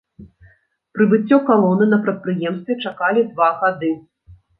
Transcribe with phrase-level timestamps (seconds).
[0.95, 3.91] Прыбыццё калоны на прадпрыемстве чакалі два гады.